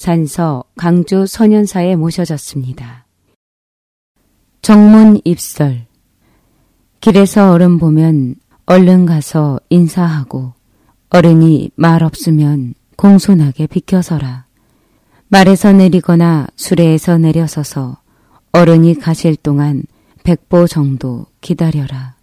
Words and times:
산서 0.00 0.64
강주 0.78 1.26
소년사에 1.26 1.94
모셔졌습니다. 1.94 3.04
정문 4.62 5.20
입설 5.24 5.84
길에서 7.02 7.52
어른 7.52 7.76
보면 7.76 8.36
얼른 8.64 9.04
가서 9.04 9.60
인사하고 9.68 10.54
어른이 11.10 11.72
말 11.74 12.02
없으면 12.02 12.72
공손하게 12.96 13.66
비켜서라. 13.66 14.46
말에서 15.28 15.72
내리거나 15.72 16.46
수레에서 16.56 17.18
내려서서 17.18 17.98
어른이 18.52 18.94
가실 18.94 19.36
동안 19.36 19.82
백보 20.24 20.66
정도 20.66 21.26
기다려라. 21.42 22.14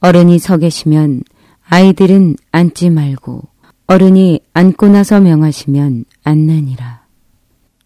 어른이 0.00 0.40
서 0.40 0.56
계시면 0.56 1.22
아이들은 1.68 2.34
앉지 2.50 2.90
말고 2.90 3.44
어른이 3.88 4.40
앉고 4.52 4.88
나서 4.88 5.20
명하시면 5.20 6.06
앉느니라. 6.24 6.95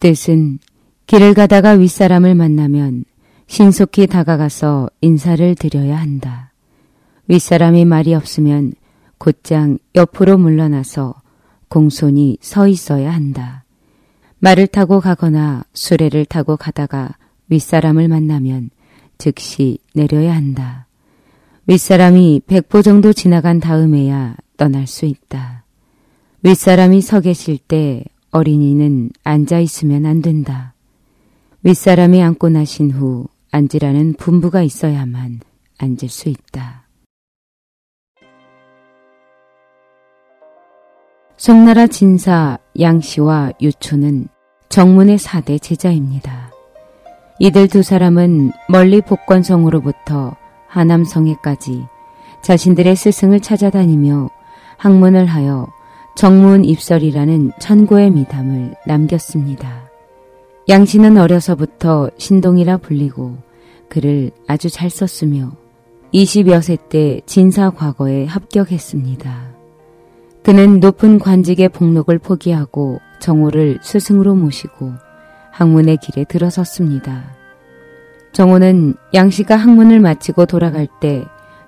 뜻은 0.01 0.59
길을 1.07 1.35
가다가 1.35 1.73
윗사람을 1.73 2.35
만나면 2.35 3.05
신속히 3.47 4.07
다가가서 4.07 4.89
인사를 5.01 5.55
드려야 5.57 5.99
한다. 5.99 6.53
윗사람이 7.29 7.85
말이 7.85 8.15
없으면 8.15 8.73
곧장 9.19 9.79
옆으로 9.95 10.39
물러나서 10.39 11.15
공손히 11.69 12.39
서 12.41 12.67
있어야 12.67 13.13
한다. 13.13 13.65
말을 14.39 14.67
타고 14.69 15.01
가거나 15.01 15.65
수레를 15.75 16.25
타고 16.25 16.57
가다가 16.57 17.17
윗사람을 17.49 18.09
만나면 18.09 18.71
즉시 19.19 19.79
내려야 19.95 20.35
한다. 20.35 20.87
윗사람이 21.67 22.43
백보 22.47 22.81
정도 22.81 23.13
지나간 23.13 23.61
다음에야 23.61 24.37
떠날 24.57 24.87
수 24.87 25.05
있다. 25.05 25.65
윗사람이 26.43 27.03
서 27.03 27.21
계실 27.21 27.59
때 27.59 28.05
어린이는 28.31 29.11
앉아 29.25 29.59
있으면 29.59 30.07
안 30.07 30.23
된다. 30.23 30.75
윗사람이 31.63 32.23
앉고 32.23 32.49
나신 32.49 32.91
후 32.91 33.27
앉으라는 33.51 34.15
분부가 34.15 34.63
있어야만 34.63 35.41
앉을 35.79 36.09
수 36.09 36.29
있다. 36.29 36.89
송나라 41.37 41.87
진사 41.87 42.59
양씨와 42.79 43.53
유초는 43.63 44.29
정문의 44.69 45.19
사대 45.19 45.59
제자입니다. 45.59 46.51
이들 47.39 47.69
두 47.69 47.83
사람은 47.83 48.53
멀리 48.69 49.01
복권성으로부터 49.01 50.37
하남성에까지 50.69 51.83
자신들의 52.43 52.95
스승을 52.95 53.41
찾아다니며 53.41 54.29
학문을 54.77 55.27
하여 55.27 55.67
정문 56.21 56.67
입설이라는 56.67 57.53
천고의 57.59 58.11
미담을 58.11 58.75
남겼습니다. 58.87 59.89
양씨는 60.69 61.17
어려서부터 61.17 62.11
신동이라 62.19 62.77
불리고 62.77 63.39
글을 63.89 64.31
아주 64.47 64.69
잘 64.69 64.91
썼으며 64.91 65.53
20여 66.13 66.61
세 66.61 66.77
때 66.91 67.23
진사 67.25 67.71
과거에 67.71 68.27
합격했습니다. 68.27 69.35
그는 70.43 70.81
높은 70.81 71.19
관직의 71.19 71.71
복록을 71.71 72.19
포기하고 72.19 73.01
정호를 73.19 73.79
스승으로 73.81 74.35
모시고 74.35 74.93
학문의 75.53 75.97
길에 75.97 76.25
들어섰습니다. 76.25 77.35
정호는 78.33 78.93
양씨가 79.15 79.57
학문을 79.57 80.01
마치고 80.01 80.45
돌아갈 80.45 80.87
때 81.01 81.25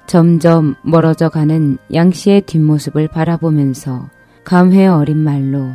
점점 0.06 0.74
멀어져 0.82 1.30
가는 1.30 1.78
양씨의 1.94 2.42
뒷모습을 2.42 3.08
바라보면서 3.08 4.10
감회 4.44 4.86
어린 4.86 5.19
말로 5.19 5.70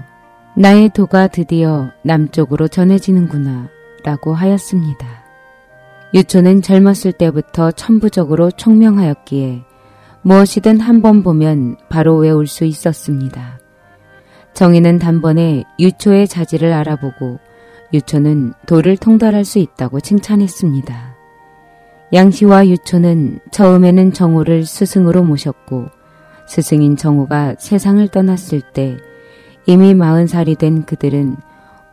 나의 0.56 0.90
도가 0.90 1.28
드디어 1.28 1.92
남쪽으로 2.04 2.68
전해지는구나 2.68 3.70
라고 4.04 4.34
하였습니다. 4.34 5.06
유초는 6.14 6.62
젊었을 6.62 7.12
때부터 7.14 7.72
천부적으로 7.72 8.52
총명하였기에 8.52 9.62
무엇이든 10.22 10.80
한 10.80 11.02
번 11.02 11.24
보면 11.24 11.78
바로 11.90 12.18
외울 12.18 12.48
수 12.48 12.66
있었습니다. 12.66 13.60
정희는 14.54 15.00
단번에 15.00 15.64
유초의 15.80 16.28
자질을 16.28 16.74
알아보고 16.74 17.40
유초는 17.94 18.54
도를 18.66 18.98
통달할 18.98 19.46
수 19.46 19.60
있다고 19.60 20.00
칭찬했습니다. 20.00 21.16
양씨와 22.14 22.68
유초는 22.68 23.40
처음에는 23.52 24.14
정호를 24.14 24.66
스승으로 24.66 25.24
모셨고 25.24 25.97
스승인 26.48 26.96
정호가 26.96 27.56
세상을 27.60 28.08
떠났을 28.08 28.62
때 28.62 28.98
이미 29.66 29.94
마흔 29.94 30.28
살이 30.28 30.56
된 30.56 30.84
그들은 30.84 31.36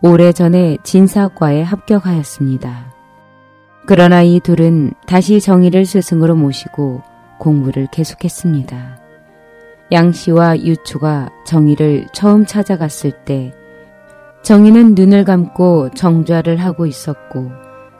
오래전에 0.00 0.78
진사과에 0.82 1.62
합격하였습니다. 1.62 2.92
그러나 3.86 4.22
이 4.22 4.40
둘은 4.40 4.92
다시 5.06 5.40
정의를 5.40 5.84
스승으로 5.84 6.36
모시고 6.36 7.02
공부를 7.38 7.88
계속했습니다. 7.90 8.98
양 9.92 10.12
씨와 10.12 10.58
유초가 10.58 11.28
정의를 11.44 12.06
처음 12.12 12.46
찾아갔을 12.46 13.12
때 13.24 13.52
정의는 14.42 14.94
눈을 14.94 15.24
감고 15.24 15.90
정좌를 15.90 16.56
하고 16.56 16.86
있었고 16.86 17.50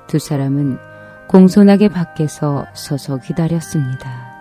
두 0.07 0.19
사람은 0.19 0.79
공손하게 1.29 1.89
밖에서 1.89 2.67
서서 2.75 3.19
기다렸습니다. 3.19 4.35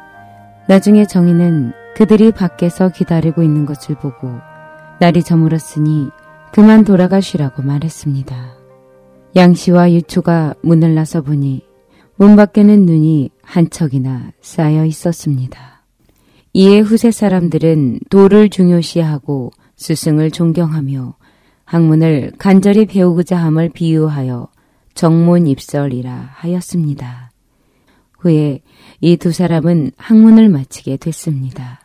나중에 0.68 1.06
정의는 1.06 1.74
그들이 1.96 2.32
밖에서 2.32 2.90
기다리고 2.90 3.44
있는 3.44 3.66
것을 3.66 3.96
보고 3.96 4.32
날이 5.00 5.24
저물었으니 5.24 6.10
그만 6.52 6.84
돌아가시라고 6.84 7.62
말했습니다. 7.62 8.56
양 9.36 9.54
씨와 9.54 9.92
유초가 9.92 10.56
문을 10.62 10.96
나서 10.96 11.22
보니 11.22 11.62
문 12.16 12.36
밖에는 12.36 12.86
눈이 12.86 13.32
한 13.42 13.70
척이나 13.70 14.32
쌓여 14.42 14.86
있었습니다. 14.86 15.84
이에 16.54 16.80
후세 16.80 17.12
사람들은 17.12 18.00
도를 18.10 18.50
중요시하고 18.50 19.52
스승을 19.76 20.32
존경하며 20.32 21.16
학문을 21.66 22.34
간절히 22.38 22.86
배우고자 22.86 23.38
함을 23.38 23.70
비유하여 23.70 24.48
정문 24.94 25.48
입설이라 25.48 26.30
하였습니다. 26.34 27.32
후에 28.20 28.62
이 29.02 29.18
두 29.18 29.32
사람은 29.32 29.92
학문을 29.98 30.50
마치게 30.50 30.98
됐습니다. 30.98 31.83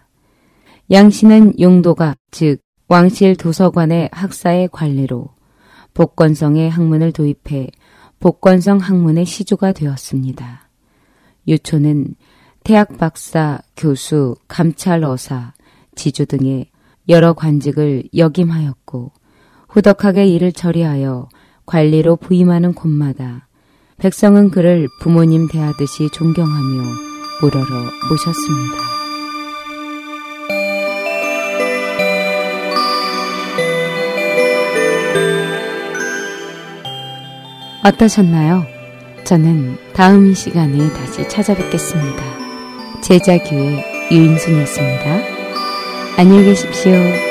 양 0.91 1.11
씨는 1.11 1.61
용도가 1.61 2.15
즉 2.31 2.61
왕실 2.89 3.37
도서관의 3.37 4.09
학사의 4.11 4.71
관리로 4.73 5.29
복권성의 5.93 6.71
학문을 6.71 7.13
도입해 7.13 7.69
복권성 8.21 8.79
학문의 8.79 9.27
시조가 9.27 9.73
되었습니다. 9.73 10.71
유초는 11.47 12.15
태학 12.65 12.97
박사, 12.97 13.61
교수, 13.77 14.37
감찰 14.49 15.05
어사, 15.05 15.53
지주 15.95 16.27
등의 16.27 16.71
여러 17.09 17.35
관직을 17.35 18.05
역임하였고 18.17 19.13
후덕하게 19.69 20.27
일을 20.27 20.53
처리하여 20.53 21.29
관리로 21.67 22.17
부임하는 22.17 22.73
곳마다 22.73 23.49
백성은 23.99 24.51
그를 24.51 24.89
부모님 25.01 25.49
대하듯이 25.49 26.09
존경하며 26.13 26.83
우러러 27.43 27.67
모셨습니다. 28.09 28.98
어떠셨나요? 37.89 38.67
저는 39.25 39.79
다음 39.95 40.31
이 40.31 40.35
시간에 40.35 40.93
다시 40.93 41.27
찾아뵙겠습니다. 41.27 42.23
제자교회 43.01 44.09
유인순이었습니다. 44.11 45.21
안녕히 46.19 46.45
계십시오. 46.45 47.28